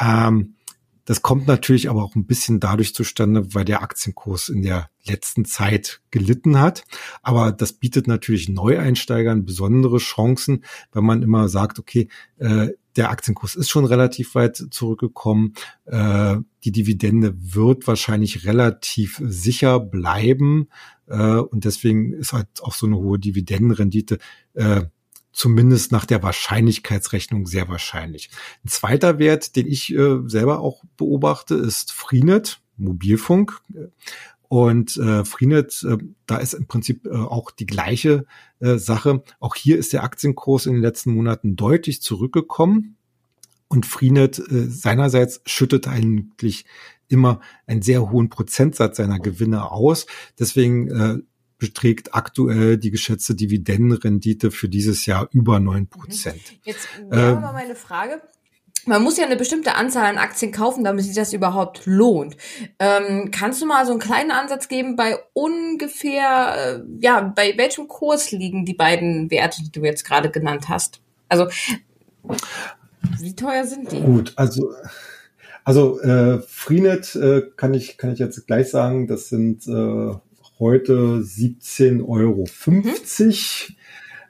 Ähm, 0.00 0.54
das 1.08 1.22
kommt 1.22 1.46
natürlich 1.46 1.88
aber 1.88 2.04
auch 2.04 2.16
ein 2.16 2.26
bisschen 2.26 2.60
dadurch 2.60 2.94
zustande, 2.94 3.54
weil 3.54 3.64
der 3.64 3.80
Aktienkurs 3.80 4.50
in 4.50 4.60
der 4.60 4.90
letzten 5.06 5.46
Zeit 5.46 6.02
gelitten 6.10 6.60
hat. 6.60 6.84
Aber 7.22 7.50
das 7.50 7.72
bietet 7.72 8.06
natürlich 8.06 8.50
Neueinsteigern 8.50 9.46
besondere 9.46 9.96
Chancen, 9.96 10.66
wenn 10.92 11.06
man 11.06 11.22
immer 11.22 11.48
sagt, 11.48 11.78
okay, 11.78 12.10
äh, 12.36 12.72
der 12.96 13.08
Aktienkurs 13.08 13.54
ist 13.54 13.70
schon 13.70 13.86
relativ 13.86 14.34
weit 14.34 14.62
zurückgekommen. 14.70 15.54
Äh, 15.86 16.36
die 16.64 16.72
Dividende 16.72 17.34
wird 17.38 17.86
wahrscheinlich 17.86 18.44
relativ 18.44 19.18
sicher 19.24 19.80
bleiben. 19.80 20.68
Äh, 21.06 21.38
und 21.38 21.64
deswegen 21.64 22.12
ist 22.12 22.34
halt 22.34 22.48
auch 22.60 22.74
so 22.74 22.86
eine 22.86 22.98
hohe 22.98 23.18
Dividendenrendite 23.18 24.18
äh, 24.52 24.82
zumindest 25.38 25.92
nach 25.92 26.04
der 26.04 26.20
Wahrscheinlichkeitsrechnung 26.24 27.46
sehr 27.46 27.68
wahrscheinlich. 27.68 28.28
Ein 28.64 28.68
zweiter 28.68 29.20
Wert, 29.20 29.54
den 29.54 29.68
ich 29.68 29.94
äh, 29.94 30.18
selber 30.26 30.58
auch 30.58 30.82
beobachte, 30.96 31.54
ist 31.54 31.92
Freenet, 31.92 32.60
Mobilfunk. 32.76 33.60
Und 34.48 34.96
äh, 34.96 35.24
Freenet, 35.24 35.84
äh, 35.84 35.98
da 36.26 36.38
ist 36.38 36.54
im 36.54 36.66
Prinzip 36.66 37.06
äh, 37.06 37.10
auch 37.10 37.52
die 37.52 37.66
gleiche 37.66 38.26
äh, 38.58 38.78
Sache. 38.78 39.22
Auch 39.38 39.54
hier 39.54 39.78
ist 39.78 39.92
der 39.92 40.02
Aktienkurs 40.02 40.66
in 40.66 40.72
den 40.72 40.82
letzten 40.82 41.14
Monaten 41.14 41.54
deutlich 41.54 42.02
zurückgekommen. 42.02 42.96
Und 43.68 43.86
Freenet 43.86 44.40
äh, 44.40 44.68
seinerseits 44.68 45.40
schüttet 45.46 45.86
eigentlich 45.86 46.64
immer 47.06 47.40
einen 47.64 47.82
sehr 47.82 48.10
hohen 48.10 48.28
Prozentsatz 48.28 48.96
seiner 48.96 49.20
Gewinne 49.20 49.70
aus. 49.70 50.06
Deswegen 50.36 50.88
äh, 50.90 51.18
beträgt 51.58 52.14
aktuell 52.14 52.78
die 52.78 52.90
geschätzte 52.90 53.34
Dividendenrendite 53.34 54.50
für 54.50 54.68
dieses 54.68 55.06
Jahr 55.06 55.28
über 55.32 55.60
neun 55.60 55.88
Prozent. 55.88 56.40
Jetzt 56.64 56.88
wäre 57.08 57.32
ähm, 57.32 57.40
mal 57.40 57.52
meine 57.52 57.74
Frage 57.74 58.22
man 58.88 59.02
muss 59.02 59.18
ja 59.18 59.26
eine 59.26 59.36
bestimmte 59.36 59.74
Anzahl 59.74 60.06
an 60.06 60.18
Aktien 60.18 60.50
kaufen, 60.50 60.82
damit 60.82 61.04
sich 61.04 61.14
das 61.14 61.32
überhaupt 61.32 61.82
lohnt. 61.84 62.36
Ähm, 62.78 63.30
kannst 63.30 63.60
du 63.60 63.66
mal 63.66 63.84
so 63.84 63.92
einen 63.92 64.00
kleinen 64.00 64.30
Ansatz 64.30 64.68
geben 64.68 64.96
bei 64.96 65.18
ungefähr, 65.34 66.80
äh, 66.80 66.80
ja, 67.00 67.20
bei 67.20 67.54
welchem 67.56 67.86
Kurs 67.86 68.32
liegen 68.32 68.64
die 68.64 68.74
beiden 68.74 69.30
Werte, 69.30 69.62
die 69.62 69.70
du 69.70 69.84
jetzt 69.84 70.04
gerade 70.04 70.30
genannt 70.30 70.68
hast? 70.68 71.00
Also, 71.28 71.48
wie 73.20 73.36
teuer 73.36 73.64
sind 73.64 73.92
die? 73.92 74.00
Gut, 74.00 74.32
also, 74.36 74.72
also 75.64 76.00
äh, 76.00 76.40
Freenet 76.40 77.14
äh, 77.14 77.42
kann 77.56 77.74
ich 77.74 77.98
kann 77.98 78.12
ich 78.12 78.18
jetzt 78.18 78.46
gleich 78.46 78.70
sagen, 78.70 79.06
das 79.06 79.28
sind 79.28 79.66
äh, 79.68 80.14
heute 80.58 81.20
17,50 81.20 82.08
Euro. 82.08 82.44
Mhm. 82.66 82.94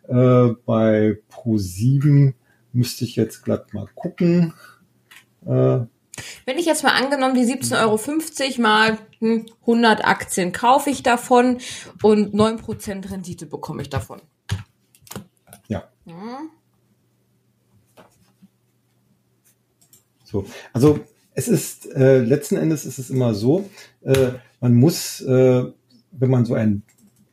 Äh, 0.08 0.54
bei 0.64 1.18
Pro7 1.30 2.34
Müsste 2.72 3.04
ich 3.04 3.16
jetzt 3.16 3.44
glatt 3.44 3.72
mal 3.72 3.88
gucken. 3.94 4.52
Äh, 5.44 5.80
wenn 6.44 6.58
ich 6.58 6.66
jetzt 6.66 6.82
mal 6.82 6.92
angenommen, 6.92 7.34
die 7.34 7.42
17,50 7.42 7.80
Euro 7.80 8.62
mal 8.62 8.98
100 9.20 9.98
hm, 9.98 10.04
Aktien 10.04 10.52
kaufe 10.52 10.90
ich 10.90 11.02
davon 11.02 11.58
und 12.02 12.34
9% 12.34 13.10
Rendite 13.10 13.46
bekomme 13.46 13.82
ich 13.82 13.90
davon. 13.90 14.20
Ja. 15.68 15.88
Hm. 16.04 16.50
So, 20.24 20.44
also 20.72 21.00
es 21.34 21.48
ist 21.48 21.86
äh, 21.86 22.18
letzten 22.18 22.56
Endes 22.56 22.84
ist 22.84 22.98
es 22.98 23.10
immer 23.10 23.34
so, 23.34 23.68
äh, 24.02 24.32
man 24.60 24.74
muss, 24.74 25.20
äh, 25.22 25.64
wenn 26.10 26.30
man 26.30 26.44
so 26.44 26.54
ein 26.54 26.82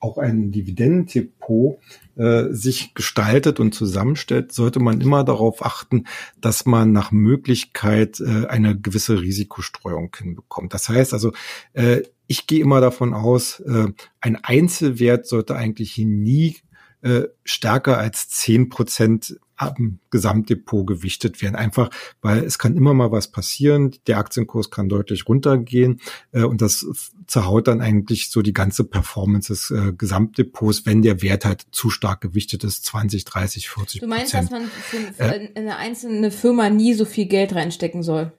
auch 0.06 0.18
ein 0.20 0.52
Dividendendepot 0.52 1.80
äh, 2.16 2.46
sich 2.52 2.94
gestaltet 2.94 3.60
und 3.60 3.74
zusammenstellt, 3.74 4.52
sollte 4.52 4.80
man 4.80 5.02
immer 5.02 5.24
darauf 5.24 5.66
achten, 5.66 6.06
dass 6.40 6.66
man 6.66 6.92
nach 6.92 7.12
Möglichkeit 7.12 8.20
äh, 8.20 8.46
eine 8.46 8.80
gewisse 8.80 9.20
Risikostreuung 9.20 10.16
hinbekommt. 10.16 10.74
Das 10.74 10.90
heißt 10.90 11.14
also, 11.14 11.32
äh, 11.74 12.04
ich 12.28 12.46
gehe 12.46 12.62
immer 12.62 12.82
davon 12.82 13.14
aus, 13.14 13.60
äh, 13.62 13.88
ein 14.22 14.38
Einzelwert 14.44 15.26
sollte 15.28 15.56
eigentlich 15.56 15.98
nie 15.98 16.58
äh, 17.02 17.24
stärker 17.44 17.98
als 17.98 18.30
zehn 18.30 18.70
Prozent 18.70 19.40
am 19.58 20.00
Gesamtdepot 20.10 20.86
gewichtet 20.86 21.42
werden. 21.42 21.56
Einfach, 21.56 21.90
weil 22.22 22.44
es 22.44 22.60
kann 22.60 22.76
immer 22.76 22.94
mal 22.94 23.12
was 23.12 23.30
passieren. 23.30 23.96
Der 24.08 24.18
Aktienkurs 24.18 24.70
kann 24.70 24.90
deutlich 24.90 25.28
runtergehen 25.28 26.02
äh, 26.32 26.44
und 26.44 26.62
das 26.62 26.86
zerhaut 27.28 27.68
dann 27.68 27.82
eigentlich 27.82 28.30
so 28.30 28.42
die 28.42 28.54
ganze 28.54 28.84
Performance 28.84 29.52
des 29.52 29.72
äh, 29.72 29.94
Gesamtdepots, 29.94 30.86
wenn 30.86 31.02
der 31.02 31.22
Wert 31.22 31.46
halt 31.46 31.66
zu 31.72 31.90
stark 31.90 32.22
gewichtet 32.22 32.64
ist, 32.64 32.86
20, 32.86 33.26
30, 33.26 33.70
40 33.70 34.02
Du 34.02 34.08
meinst, 34.08 34.34
dass 34.34 34.50
man 34.52 34.66
für, 34.66 34.98
äh, 35.20 35.50
eine 35.56 35.78
einzelne 35.78 36.32
Firma 36.32 36.70
nie 36.70 36.94
so 36.94 37.06
viel 37.06 37.26
Geld 37.26 37.56
reinstecken 37.56 38.04
soll? 38.04 38.32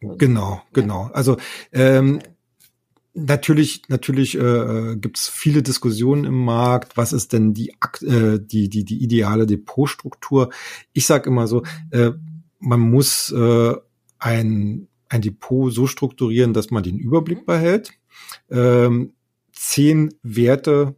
Genau, 0.00 0.62
genau. 0.72 1.10
Also 1.12 1.36
ähm, 1.72 2.20
Natürlich, 3.12 3.82
natürlich 3.88 4.38
äh, 4.38 4.96
gibt 4.96 5.18
es 5.18 5.28
viele 5.28 5.62
Diskussionen 5.62 6.24
im 6.24 6.44
Markt. 6.44 6.96
Was 6.96 7.12
ist 7.12 7.32
denn 7.32 7.54
die, 7.54 7.74
äh, 8.02 8.38
die, 8.40 8.68
die, 8.68 8.84
die 8.84 9.02
ideale 9.02 9.46
Depotstruktur? 9.46 10.50
Ich 10.92 11.06
sage 11.06 11.28
immer 11.28 11.48
so, 11.48 11.64
äh, 11.90 12.12
man 12.60 12.80
muss 12.80 13.32
äh, 13.32 13.74
ein, 14.18 14.88
ein 15.08 15.22
Depot 15.22 15.72
so 15.72 15.86
strukturieren, 15.86 16.52
dass 16.52 16.70
man 16.70 16.84
den 16.84 16.98
Überblick 16.98 17.46
behält. 17.46 17.92
Ähm, 18.48 19.14
zehn 19.52 20.14
Werte 20.22 20.94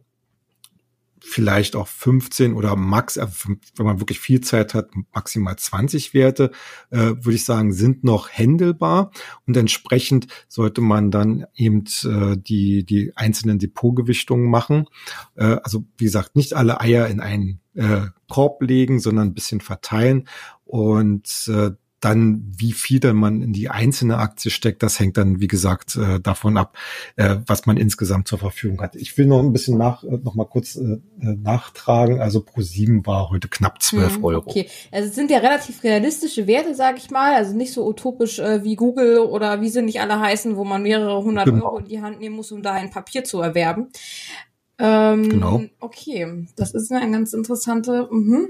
vielleicht 1.25 1.77
auch 1.77 1.87
15 1.87 2.53
oder 2.53 2.75
max, 2.75 3.15
äh, 3.17 3.27
wenn 3.75 3.85
man 3.85 3.99
wirklich 3.99 4.19
viel 4.19 4.41
Zeit 4.41 4.73
hat, 4.73 4.89
maximal 5.13 5.55
20 5.55 6.13
Werte, 6.13 6.51
äh, 6.91 6.97
würde 6.97 7.33
ich 7.33 7.45
sagen, 7.45 7.71
sind 7.71 8.03
noch 8.03 8.29
händelbar 8.29 9.11
und 9.47 9.55
entsprechend 9.55 10.27
sollte 10.49 10.81
man 10.81 11.11
dann 11.11 11.45
eben 11.55 11.85
äh, 12.03 12.37
die, 12.37 12.85
die 12.85 13.13
einzelnen 13.15 13.57
Depotgewichtungen 13.57 14.49
machen. 14.49 14.85
Äh, 15.35 15.57
also 15.63 15.85
wie 15.97 16.05
gesagt, 16.05 16.35
nicht 16.35 16.53
alle 16.53 16.81
Eier 16.81 17.07
in 17.07 17.21
einen 17.21 17.61
äh, 17.73 18.07
Korb 18.29 18.61
legen, 18.61 18.99
sondern 18.99 19.29
ein 19.29 19.33
bisschen 19.33 19.61
verteilen 19.61 20.27
und 20.65 21.47
äh, 21.47 21.71
dann, 22.03 22.51
wie 22.57 22.73
viel 22.73 22.99
dann 22.99 23.15
man 23.15 23.41
in 23.41 23.53
die 23.53 23.69
einzelne 23.69 24.17
Aktie 24.17 24.51
steckt, 24.51 24.83
das 24.83 24.99
hängt 24.99 25.17
dann, 25.17 25.39
wie 25.39 25.47
gesagt, 25.47 25.95
äh, 25.95 26.19
davon 26.19 26.57
ab, 26.57 26.77
äh, 27.15 27.37
was 27.47 27.65
man 27.65 27.77
insgesamt 27.77 28.27
zur 28.27 28.39
Verfügung 28.39 28.81
hat. 28.81 28.95
Ich 28.95 29.17
will 29.17 29.25
noch 29.25 29.39
ein 29.39 29.53
bisschen 29.53 29.77
nach, 29.77 30.03
äh, 30.03 30.17
noch 30.23 30.35
mal 30.35 30.45
kurz 30.45 30.75
äh, 30.75 30.99
äh 31.21 31.35
nachtragen. 31.41 32.19
Also 32.19 32.41
pro 32.41 32.61
sieben 32.61 33.05
war 33.05 33.29
heute 33.29 33.47
knapp 33.47 33.81
12 33.81 34.15
hm, 34.15 34.23
Euro. 34.25 34.49
Okay, 34.49 34.67
also 34.91 35.09
es 35.09 35.15
sind 35.15 35.31
ja 35.31 35.37
relativ 35.37 35.83
realistische 35.83 36.45
Werte, 36.47 36.75
sage 36.75 36.97
ich 36.97 37.09
mal. 37.09 37.35
Also 37.35 37.55
nicht 37.55 37.73
so 37.73 37.87
utopisch 37.87 38.39
äh, 38.39 38.63
wie 38.63 38.75
Google 38.75 39.19
oder 39.19 39.61
wie 39.61 39.69
sie 39.69 39.81
nicht 39.81 40.01
alle 40.01 40.19
heißen, 40.19 40.57
wo 40.57 40.65
man 40.65 40.83
mehrere 40.83 41.23
hundert 41.23 41.45
genau. 41.45 41.65
Euro 41.65 41.77
in 41.79 41.85
die 41.85 42.01
Hand 42.01 42.19
nehmen 42.19 42.35
muss, 42.35 42.51
um 42.51 42.61
da 42.61 42.73
ein 42.73 42.89
Papier 42.89 43.23
zu 43.23 43.39
erwerben. 43.39 43.87
Ähm, 44.77 45.29
genau. 45.29 45.63
Okay, 45.79 46.47
das 46.55 46.73
ist 46.73 46.91
eine 46.91 47.11
ganz 47.11 47.33
interessante. 47.33 48.09
Mhm. 48.11 48.49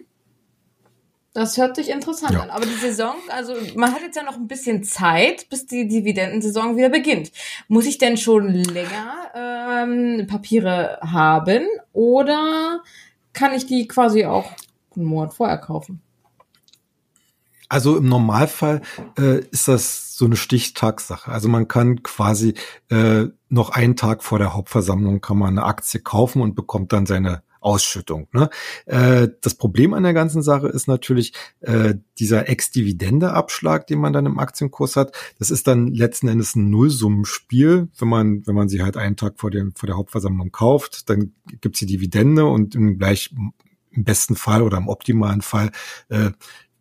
Das 1.33 1.57
hört 1.57 1.75
sich 1.75 1.89
interessant 1.89 2.33
ja. 2.33 2.41
an. 2.41 2.51
Aber 2.51 2.65
die 2.65 2.75
Saison, 2.75 3.15
also 3.29 3.55
man 3.75 3.91
hat 3.91 4.01
jetzt 4.01 4.15
ja 4.15 4.23
noch 4.23 4.35
ein 4.35 4.47
bisschen 4.47 4.83
Zeit, 4.83 5.49
bis 5.49 5.65
die 5.65 5.87
Dividendensaison 5.87 6.77
wieder 6.77 6.89
beginnt. 6.89 7.31
Muss 7.67 7.87
ich 7.87 7.97
denn 7.97 8.17
schon 8.17 8.49
länger 8.49 9.31
ähm, 9.35 10.27
Papiere 10.27 10.99
haben 11.01 11.65
oder 11.91 12.81
kann 13.33 13.53
ich 13.53 13.65
die 13.65 13.87
quasi 13.87 14.25
auch 14.25 14.51
einen 14.95 15.05
Monat 15.05 15.33
vorher 15.33 15.57
kaufen? 15.57 16.01
Also 17.67 17.97
im 17.97 18.07
Normalfall 18.07 18.83
äh, 19.17 19.39
ist 19.49 19.67
das 19.67 20.15
so 20.15 20.25
eine 20.25 20.35
Stichtagssache. 20.35 21.31
Also 21.31 21.49
man 21.49 21.67
kann 21.67 22.03
quasi 22.03 22.53
äh, 22.89 23.25
noch 23.49 23.71
einen 23.71 23.95
Tag 23.95 24.23
vor 24.23 24.37
der 24.37 24.53
Hauptversammlung 24.53 25.21
kann 25.21 25.39
man 25.39 25.57
eine 25.57 25.65
Aktie 25.65 25.99
kaufen 25.99 26.43
und 26.43 26.53
bekommt 26.53 26.93
dann 26.93 27.07
seine 27.07 27.41
Ausschüttung. 27.63 28.27
Ne? 28.31 28.49
Äh, 28.85 29.29
das 29.41 29.55
Problem 29.55 29.93
an 29.93 30.03
der 30.03 30.13
ganzen 30.13 30.41
Sache 30.41 30.67
ist 30.67 30.87
natürlich 30.87 31.33
äh, 31.61 31.95
dieser 32.19 32.49
Ex-Dividende-Abschlag, 32.49 33.87
den 33.87 33.99
man 33.99 34.13
dann 34.13 34.25
im 34.25 34.39
Aktienkurs 34.39 34.95
hat. 34.95 35.15
Das 35.39 35.49
ist 35.49 35.67
dann 35.67 35.87
letzten 35.87 36.27
Endes 36.27 36.55
ein 36.55 36.69
Nullsummenspiel. 36.69 37.89
Wenn 37.97 38.07
man, 38.07 38.45
wenn 38.45 38.55
man 38.55 38.69
sie 38.69 38.81
halt 38.81 38.97
einen 38.97 39.15
Tag 39.15 39.39
vor, 39.39 39.51
dem, 39.51 39.73
vor 39.75 39.87
der 39.87 39.97
Hauptversammlung 39.97 40.51
kauft, 40.51 41.09
dann 41.09 41.33
gibt's 41.61 41.79
die 41.79 41.85
Dividende 41.85 42.45
und 42.45 42.75
im 42.75 42.97
gleich 42.97 43.33
im 43.91 44.03
besten 44.03 44.35
Fall 44.35 44.61
oder 44.61 44.77
im 44.77 44.87
optimalen 44.87 45.41
Fall 45.41 45.71
äh, 46.09 46.31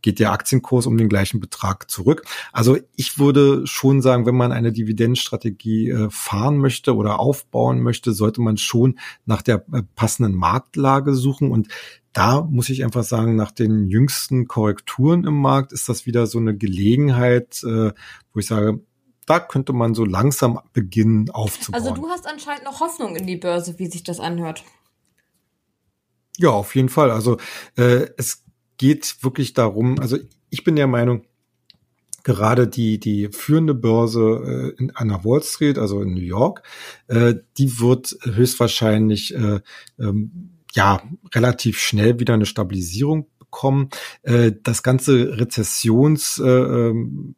geht 0.02 0.18
der 0.18 0.32
Aktienkurs 0.32 0.86
um 0.86 0.98
den 0.98 1.08
gleichen 1.08 1.40
Betrag 1.40 1.90
zurück. 1.90 2.24
Also 2.52 2.76
ich 2.96 3.18
würde 3.18 3.66
schon 3.66 4.02
sagen, 4.02 4.26
wenn 4.26 4.36
man 4.36 4.52
eine 4.52 4.72
Dividendenstrategie 4.72 5.90
äh, 5.90 6.10
fahren 6.10 6.58
möchte 6.58 6.94
oder 6.94 7.20
aufbauen 7.20 7.80
möchte, 7.80 8.12
sollte 8.12 8.40
man 8.40 8.56
schon 8.56 8.98
nach 9.24 9.42
der 9.42 9.64
äh, 9.72 9.82
passenden 9.94 10.34
Marktlage 10.34 11.14
suchen 11.14 11.50
und 11.50 11.68
da 12.12 12.42
muss 12.42 12.68
ich 12.68 12.84
einfach 12.84 13.04
sagen, 13.04 13.36
nach 13.36 13.52
den 13.52 13.86
jüngsten 13.86 14.46
Korrekturen 14.46 15.24
im 15.24 15.40
Markt 15.40 15.72
ist 15.72 15.88
das 15.88 16.04
wieder 16.04 16.26
so 16.26 16.38
eine 16.38 16.54
Gelegenheit, 16.54 17.62
äh, 17.64 17.92
wo 18.32 18.38
ich 18.38 18.46
sage, 18.46 18.80
da 19.26 19.40
könnte 19.40 19.72
man 19.72 19.94
so 19.94 20.04
langsam 20.04 20.60
beginnen 20.72 21.30
aufzubauen. 21.30 21.82
Also 21.82 21.94
du 21.94 22.08
hast 22.08 22.26
anscheinend 22.26 22.64
noch 22.64 22.80
Hoffnung 22.80 23.16
in 23.16 23.26
die 23.26 23.36
Börse, 23.36 23.78
wie 23.78 23.86
sich 23.86 24.02
das 24.02 24.20
anhört. 24.20 24.64
Ja, 26.38 26.50
auf 26.50 26.74
jeden 26.74 26.88
Fall. 26.88 27.10
Also 27.10 27.38
äh, 27.76 28.08
es 28.16 28.41
geht 28.82 29.22
wirklich 29.22 29.54
darum, 29.54 30.00
also 30.00 30.18
ich 30.50 30.64
bin 30.64 30.74
der 30.74 30.88
Meinung, 30.88 31.22
gerade 32.24 32.66
die, 32.66 32.98
die 32.98 33.28
führende 33.28 33.74
Börse 33.74 34.74
äh, 34.76 34.82
in, 34.82 34.90
an 34.96 35.06
der 35.06 35.24
Wall 35.24 35.40
Street, 35.44 35.78
also 35.78 36.02
in 36.02 36.14
New 36.14 36.20
York, 36.20 36.64
äh, 37.06 37.34
die 37.58 37.78
wird 37.78 38.16
höchstwahrscheinlich 38.24 39.36
äh, 39.36 39.60
ähm, 40.00 40.50
ja 40.72 41.00
relativ 41.32 41.78
schnell 41.78 42.18
wieder 42.18 42.34
eine 42.34 42.44
Stabilisierung 42.44 43.28
bekommen. 43.38 43.88
Äh, 44.22 44.50
das 44.64 44.82
ganze 44.82 45.38
Rezessions 45.38 46.42
äh, 46.44 46.48
ähm, 46.48 47.36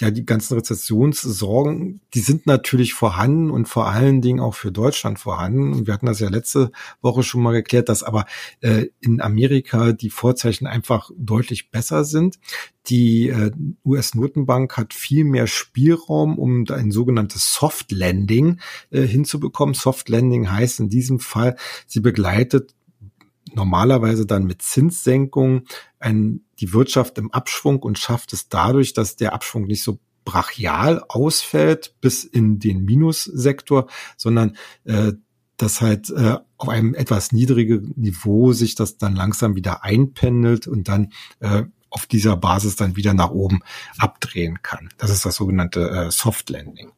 ja, 0.00 0.10
die 0.10 0.26
ganzen 0.26 0.54
Rezessionssorgen, 0.54 2.00
die 2.14 2.20
sind 2.20 2.46
natürlich 2.46 2.94
vorhanden 2.94 3.50
und 3.50 3.68
vor 3.68 3.86
allen 3.88 4.22
Dingen 4.22 4.40
auch 4.40 4.54
für 4.54 4.72
Deutschland 4.72 5.20
vorhanden. 5.20 5.72
Und 5.72 5.86
wir 5.86 5.94
hatten 5.94 6.06
das 6.06 6.18
ja 6.18 6.28
letzte 6.28 6.72
Woche 7.00 7.22
schon 7.22 7.42
mal 7.42 7.52
geklärt, 7.52 7.88
dass 7.88 8.02
aber 8.02 8.26
äh, 8.60 8.86
in 9.00 9.20
Amerika 9.20 9.92
die 9.92 10.10
Vorzeichen 10.10 10.66
einfach 10.66 11.10
deutlich 11.16 11.70
besser 11.70 12.04
sind. 12.04 12.40
Die 12.88 13.28
äh, 13.28 13.52
US-Notenbank 13.84 14.76
hat 14.76 14.94
viel 14.94 15.24
mehr 15.24 15.46
Spielraum, 15.46 16.38
um 16.38 16.64
ein 16.70 16.90
sogenanntes 16.90 17.54
Soft 17.54 17.92
Landing 17.92 18.58
äh, 18.90 19.02
hinzubekommen. 19.02 19.74
Soft 19.74 20.08
Landing 20.08 20.50
heißt 20.50 20.80
in 20.80 20.88
diesem 20.88 21.20
Fall, 21.20 21.56
sie 21.86 22.00
begleitet 22.00 22.74
normalerweise 23.52 24.26
dann 24.26 24.44
mit 24.44 24.62
Zinssenkungen 24.62 25.66
die 26.60 26.72
Wirtschaft 26.72 27.18
im 27.18 27.32
Abschwung 27.32 27.82
und 27.82 27.98
schafft 27.98 28.32
es 28.32 28.48
dadurch, 28.48 28.92
dass 28.92 29.16
der 29.16 29.32
Abschwung 29.32 29.64
nicht 29.64 29.82
so 29.82 29.98
brachial 30.24 31.02
ausfällt 31.08 31.94
bis 32.00 32.24
in 32.24 32.58
den 32.58 32.84
Minussektor, 32.84 33.88
sondern 34.16 34.56
äh, 34.84 35.12
dass 35.56 35.80
halt 35.80 36.10
äh, 36.10 36.38
auf 36.56 36.68
einem 36.68 36.94
etwas 36.94 37.32
niedrigen 37.32 37.92
Niveau 37.96 38.52
sich 38.52 38.74
das 38.74 38.98
dann 38.98 39.14
langsam 39.14 39.54
wieder 39.54 39.84
einpendelt 39.84 40.66
und 40.66 40.88
dann 40.88 41.12
äh, 41.40 41.64
auf 41.94 42.06
dieser 42.06 42.36
Basis 42.36 42.74
dann 42.74 42.96
wieder 42.96 43.14
nach 43.14 43.30
oben 43.30 43.60
abdrehen 43.98 44.62
kann. 44.62 44.88
Das 44.98 45.10
ist 45.10 45.24
das 45.24 45.36
sogenannte 45.36 45.88
äh, 45.90 46.10
Soft 46.10 46.50
Landing. 46.50 46.90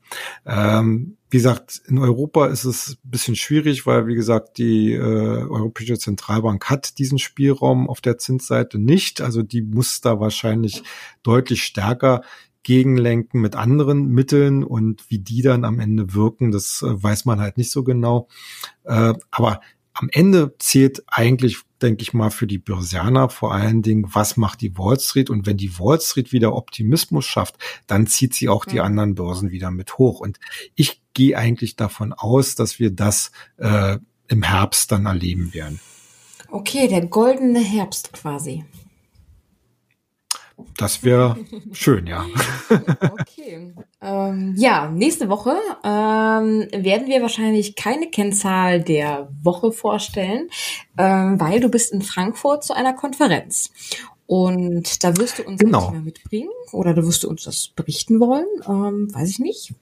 Ähm, 0.47 1.19
wie 1.29 1.37
gesagt, 1.37 1.83
in 1.87 1.99
Europa 1.99 2.47
ist 2.47 2.65
es 2.65 2.97
ein 3.05 3.11
bisschen 3.11 3.37
schwierig, 3.37 3.85
weil, 3.85 4.07
wie 4.07 4.15
gesagt, 4.15 4.57
die 4.57 4.93
äh, 4.93 4.99
Europäische 4.99 5.99
Zentralbank 5.99 6.71
hat 6.71 6.99
diesen 6.99 7.19
Spielraum 7.19 7.91
auf 7.91 8.01
der 8.01 8.17
Zinsseite 8.17 8.79
nicht. 8.79 9.21
Also 9.21 9.43
die 9.43 9.61
muss 9.61 10.01
da 10.01 10.19
wahrscheinlich 10.19 10.83
deutlich 11.23 11.63
stärker 11.63 12.23
gegenlenken 12.63 13.43
mit 13.43 13.55
anderen 13.55 14.09
Mitteln 14.09 14.65
und 14.65 15.11
wie 15.11 15.19
die 15.19 15.43
dann 15.43 15.65
am 15.65 15.79
Ende 15.79 16.15
wirken, 16.15 16.53
das 16.53 16.83
äh, 16.83 17.03
weiß 17.03 17.27
man 17.27 17.39
halt 17.39 17.59
nicht 17.59 17.71
so 17.71 17.85
genau. 17.85 18.29
Äh, 18.85 19.13
aber 19.31 19.61
am 19.99 20.09
Ende 20.13 20.55
zählt 20.59 21.03
eigentlich, 21.07 21.59
denke 21.81 22.03
ich 22.03 22.13
mal, 22.13 22.31
für 22.31 22.47
die 22.47 22.59
Börsianer 22.59 23.31
vor 23.31 23.55
allen 23.55 23.83
Dingen, 23.83 24.07
was 24.13 24.37
macht 24.37 24.61
die 24.61 24.77
Wall 24.77 25.01
Street? 25.01 25.31
Und 25.31 25.47
wenn 25.47 25.57
die 25.57 25.79
Wall 25.79 26.01
Street 26.01 26.33
wieder 26.33 26.55
Optimismus 26.55 27.25
schafft, 27.25 27.57
dann 27.87 28.07
zieht 28.07 28.35
sie 28.35 28.49
auch 28.49 28.67
die 28.67 28.77
mhm. 28.77 28.83
anderen 28.83 29.15
Börsen 29.15 29.51
wieder 29.51 29.71
mit 29.71 29.97
hoch. 29.97 30.21
Und 30.21 30.39
ich 30.75 31.01
gehe 31.15 31.37
eigentlich 31.37 31.77
davon 31.77 32.13
aus, 32.13 32.55
dass 32.55 32.79
wir 32.79 32.91
das 32.91 33.31
äh, 33.57 33.99
im 34.29 34.43
Herbst 34.43 34.93
dann 34.93 35.07
erleben 35.07 35.55
werden. 35.55 35.81
Okay, 36.51 36.89
der 36.89 37.07
goldene 37.07 37.61
Herbst 37.61 38.13
quasi. 38.13 38.65
Das 40.77 41.03
wäre 41.05 41.37
schön, 41.73 42.07
ja. 42.07 42.27
okay. 42.69 43.75
Ähm, 44.03 44.55
ja, 44.57 44.91
nächste 44.91 45.29
Woche 45.29 45.57
ähm, 45.83 46.69
werden 46.73 47.09
wir 47.09 47.23
wahrscheinlich 47.23 47.77
keine 47.77 48.11
Kennzahl 48.11 48.83
der 48.83 49.29
Woche 49.43 49.73
vorstellen, 49.73 50.49
ähm, 50.99 51.41
weil 51.41 51.61
du 51.61 51.69
bist 51.69 51.93
in 51.93 52.03
Frankfurt 52.03 52.65
zu 52.65 52.75
einer 52.75 52.93
Konferenz. 52.93 53.71
Und 54.27 55.05
da 55.05 55.17
wirst 55.17 55.39
du 55.39 55.45
uns 55.45 55.61
genau. 55.61 55.91
Thema 55.91 56.03
mitbringen 56.03 56.51
oder 56.73 56.95
da 56.95 57.03
wirst 57.05 57.23
du 57.23 57.29
uns 57.29 57.45
das 57.45 57.69
berichten 57.69 58.21
wollen. 58.21 58.47
Ähm, 58.67 59.15
weiß 59.15 59.31
ich 59.31 59.39
nicht. 59.39 59.75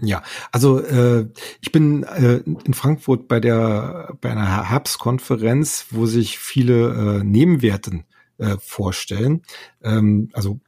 Ja, 0.00 0.22
also 0.50 0.80
äh, 0.80 1.28
ich 1.60 1.70
bin 1.70 2.02
äh, 2.02 2.38
in 2.38 2.74
Frankfurt 2.74 3.28
bei 3.28 3.38
der 3.38 4.16
bei 4.20 4.30
einer 4.30 4.68
Herbstkonferenz, 4.68 5.86
wo 5.90 6.06
sich 6.06 6.38
viele 6.38 7.20
äh, 7.20 7.24
Nebenwerten 7.24 8.04
äh, 8.38 8.56
vorstellen. 8.58 9.42
Ähm, 9.82 10.30
also 10.32 10.60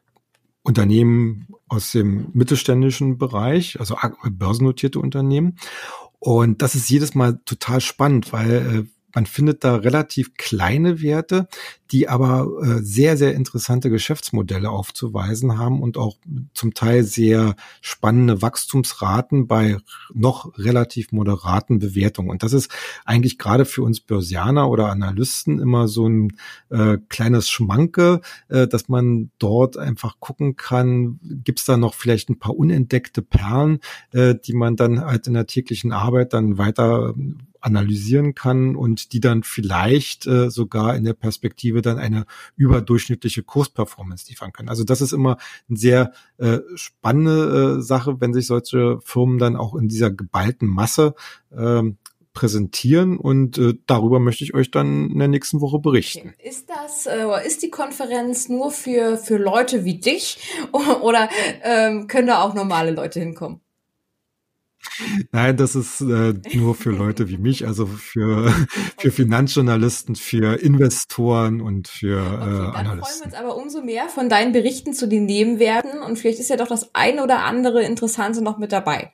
Unternehmen 0.62 1.47
aus 1.68 1.92
dem 1.92 2.28
mittelständischen 2.33 3.18
Bereich, 3.18 3.78
also 3.80 3.97
börsennotierte 4.30 4.99
Unternehmen. 4.99 5.56
Und 6.18 6.62
das 6.62 6.75
ist 6.75 6.88
jedes 6.88 7.14
Mal 7.14 7.38
total 7.44 7.80
spannend, 7.83 8.33
weil 8.33 8.50
äh, 8.50 8.93
man 9.14 9.26
findet 9.26 9.64
da 9.64 9.76
relativ 9.76 10.35
kleine 10.35 11.00
Werte, 11.00 11.49
die 11.90 12.09
aber 12.09 12.49
äh, 12.62 12.83
sehr, 12.83 13.16
sehr 13.16 13.35
interessante 13.35 13.90
Geschäftsmodelle 13.90 14.68
aufzuweisen 14.68 15.59
haben 15.59 15.80
und 15.80 15.97
auch 15.97 16.16
zum 16.54 16.75
Teil 16.75 17.04
sehr 17.04 17.54
spannende 17.80 18.42
Wachstumsraten 18.42 19.47
bei 19.47 19.76
noch 20.12 20.59
relativ 20.59 21.12
moderaten 21.12 21.78
Bewertungen. 21.78 22.30
Und 22.30 22.42
das 22.42 22.52
ist 22.52 22.71
eigentlich 23.04 23.38
gerade 23.38 23.64
für 23.64 23.83
uns 23.83 24.00
Börsianer 24.00 24.68
oder 24.68 24.90
Analysten 24.90 25.61
immer 25.61 25.87
so 25.87 26.09
ein 26.09 26.33
äh, 26.71 26.99
kleines 27.09 27.49
Schmanke, 27.49 28.21
äh, 28.49 28.66
dass 28.66 28.88
man 28.88 29.30
dort 29.38 29.76
einfach 29.76 30.18
gucken 30.18 30.56
kann, 30.56 31.21
gibt 31.23 31.61
es 31.61 31.64
da 31.64 31.76
noch 31.76 31.94
vielleicht 31.94 32.28
ein 32.28 32.38
paar 32.38 32.56
unentdeckte 32.56 33.23
Perlen, 33.23 33.78
äh, 34.12 34.35
die 34.35 34.54
man 34.54 34.75
dann 34.76 35.00
halt 35.00 35.26
in 35.28 35.35
der 35.35 35.47
täglichen 35.47 35.92
Arbeit 35.92 36.33
dann 36.33 36.59
weiter 36.59 37.14
analysieren 37.64 38.34
kann 38.34 38.76
und 38.76 39.12
die 39.12 39.21
dann 39.21 39.43
vielleicht 39.43 40.26
äh, 40.26 40.50
sogar 40.50 40.95
in 40.97 41.04
der 41.04 41.15
Perspektive 41.15 41.80
dann 41.80 41.99
eine 41.99 42.26
überdurchschnittliche 42.56 43.43
Kursperformance 43.43 44.28
liefern 44.28 44.52
können. 44.52 44.69
Also 44.69 44.84
das 44.84 45.00
ist 45.00 45.12
immer 45.12 45.38
eine 45.69 45.78
sehr 45.78 46.12
äh, 46.36 46.58
spannende 46.75 47.78
äh, 47.78 47.82
Sache, 47.82 48.21
wenn 48.21 48.34
sich 48.34 48.47
solche 48.47 48.99
Firmen 49.02 49.38
dann 49.38 49.56
auch 49.56 49.75
in 49.75 49.88
dieser 49.88 50.10
geballten 50.10 50.69
Masse 50.69 51.15
ähm, 51.56 51.97
präsentieren 52.34 53.17
und 53.17 53.56
äh, 53.58 53.75
darüber 53.86 54.19
möchte 54.19 54.45
ich 54.45 54.54
euch 54.54 54.71
dann 54.71 55.10
in 55.10 55.19
der 55.19 55.28
nächsten 55.28 55.60
Woche 55.60 55.78
berichten. 55.78 56.34
Okay. 56.34 56.49
Ist 56.49 56.69
das 56.69 57.06
äh, 57.06 57.47
ist 57.47 57.62
die 57.62 57.71
Konferenz 57.71 58.49
nur 58.49 58.73
für 58.73 59.17
für 59.17 59.38
Leute 59.38 59.84
wie 59.84 60.00
dich 60.00 60.38
oder 60.73 61.30
ähm, 61.62 62.08
können 62.08 62.26
da 62.26 62.43
auch 62.43 62.52
normale 62.52 62.91
Leute 62.91 63.21
hinkommen? 63.21 63.60
Nein, 65.32 65.56
das 65.56 65.75
ist 65.75 66.00
äh, 66.00 66.34
nur 66.54 66.75
für 66.75 66.90
Leute 66.90 67.28
wie 67.28 67.38
mich, 67.38 67.66
also 67.66 67.86
für, 67.86 68.52
für 68.99 69.10
Finanzjournalisten, 69.10 70.16
für 70.16 70.60
Investoren 70.60 71.60
und 71.60 71.88
für 71.88 72.20
okay, 72.20 72.34
äh, 72.34 72.78
Analysten. 72.78 72.82
Dann 72.84 72.84
freuen 72.84 73.18
wir 73.18 73.25
uns 73.25 73.34
aber 73.34 73.56
umso 73.56 73.82
mehr 73.82 74.08
von 74.08 74.28
deinen 74.28 74.52
Berichten 74.52 74.92
zu 74.92 75.08
den 75.08 75.26
Nebenwerten 75.26 76.00
und 76.00 76.18
vielleicht 76.18 76.38
ist 76.38 76.50
ja 76.50 76.56
doch 76.56 76.68
das 76.68 76.94
ein 76.94 77.20
oder 77.20 77.44
andere 77.44 77.82
Interessante 77.82 78.42
noch 78.42 78.58
mit 78.58 78.73
dabei. 78.73 79.12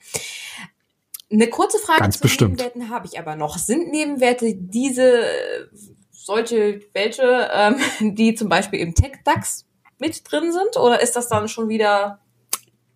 Eine 1.33 1.49
kurze 1.49 1.79
Frage 1.79 2.01
Ganz 2.01 2.17
zu 2.17 2.23
bestimmt. 2.23 2.59
Nebenwerten 2.59 2.91
habe 2.91 3.07
ich 3.07 3.19
aber 3.19 3.37
noch. 3.37 3.57
Sind 3.57 3.91
Nebenwerte 3.91 4.53
diese 4.57 5.23
solche 6.31 6.81
welche, 6.93 7.49
ähm, 7.53 7.77
die 8.17 8.35
zum 8.35 8.49
Beispiel 8.49 8.81
im 8.81 8.95
Tech-DAX 8.95 9.67
mit 9.99 10.23
drin 10.31 10.53
sind 10.53 10.77
oder 10.77 11.01
ist 11.01 11.17
das 11.17 11.29
dann 11.29 11.49
schon 11.49 11.69
wieder 11.69 12.21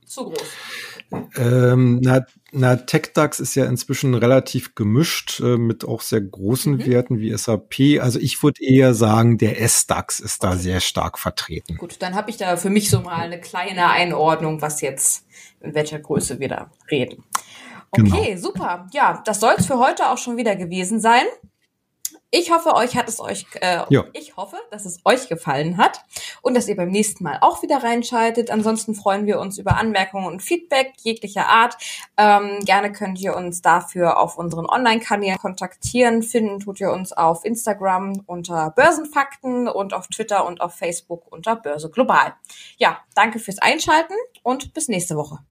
zu 0.05 0.25
groß? 0.25 0.49
Ähm, 1.37 2.01
na, 2.03 2.25
na, 2.55 2.77
TechDAX 2.77 3.41
ist 3.41 3.55
ja 3.55 3.67
inzwischen 3.67 4.15
relativ 4.15 4.75
gemischt 4.75 5.41
äh, 5.41 5.57
mit 5.57 5.85
auch 5.85 6.01
sehr 6.01 6.21
großen 6.21 6.75
mhm. 6.75 6.87
Werten 6.87 7.19
wie 7.19 7.37
SAP. 7.37 8.01
Also 8.01 8.19
ich 8.19 8.43
würde 8.43 8.63
eher 8.65 8.95
sagen, 8.95 9.39
der 9.39 9.61
S-DAX 9.61 10.21
ist 10.21 10.45
da 10.45 10.57
sehr 10.57 10.81
stark 10.81 11.19
vertreten. 11.19 11.77
Gut, 11.77 11.97
dann 12.01 12.15
habe 12.15 12.31
ich 12.31 12.37
da 12.37 12.57
für 12.57 12.71
mich 12.71 12.91
so 12.91 13.01
mal 13.01 13.17
eine 13.17 13.41
kleine 13.41 13.91
Einordnung, 13.91 14.63
was 14.63 14.81
jetzt 14.81 15.27
in 15.61 15.75
welcher 15.75 15.99
Größe 15.99 16.39
wir 16.39 16.49
da 16.49 16.71
reden. 16.91 17.25
Okay, 17.91 18.35
genau. 18.35 18.41
super. 18.41 18.87
Ja, 18.93 19.23
das 19.25 19.41
soll 19.41 19.55
es 19.59 19.67
für 19.67 19.79
heute 19.79 20.11
auch 20.11 20.19
schon 20.19 20.37
wieder 20.37 20.57
gewesen 20.57 21.01
sein. 21.01 21.25
Ich 22.37 22.51
hoffe, 22.51 22.75
euch 22.75 22.97
hat 22.97 23.09
es 23.09 23.21
euch, 23.21 23.47
äh, 23.61 23.83
ja. 23.91 24.07
ich 24.13 24.37
hoffe, 24.37 24.57
dass 24.73 24.87
es 24.87 24.99
euch 25.05 25.29
gefallen 25.29 25.77
hat 25.77 26.01
und 26.43 26.55
dass 26.55 26.67
ihr 26.67 26.75
beim 26.75 26.89
nächsten 26.89 27.23
Mal 27.23 27.39
auch 27.41 27.63
wieder 27.63 27.85
reinschaltet. 27.85 28.51
Ansonsten 28.51 28.97
freuen 28.97 29.25
wir 29.27 29.39
uns 29.39 29.57
über 29.57 29.77
Anmerkungen 29.77 30.27
und 30.27 30.43
Feedback 30.43 30.95
jeglicher 31.01 31.47
Art. 31.47 31.77
Ähm, 32.17 32.59
gerne 32.65 32.91
könnt 32.91 33.21
ihr 33.21 33.37
uns 33.37 33.63
dafür 33.63 34.19
auf 34.19 34.37
unseren 34.37 34.67
Online-Kanälen 34.67 35.39
kontaktieren. 35.39 36.25
Finden 36.25 36.59
tut 36.59 36.81
ihr 36.81 36.91
uns 36.91 37.13
auf 37.13 37.45
Instagram 37.45 38.25
unter 38.27 38.71
Börsenfakten 38.71 39.69
und 39.69 39.95
auf 39.95 40.09
Twitter 40.09 40.45
und 40.45 40.61
auf 40.61 40.75
Facebook 40.75 41.31
unter 41.31 41.55
Börse 41.55 41.89
Global. 41.89 42.35
Ja, 42.79 42.99
danke 43.15 43.39
fürs 43.39 43.61
Einschalten 43.61 44.15
und 44.43 44.75
bis 44.75 44.89
nächste 44.89 45.15
Woche. 45.15 45.39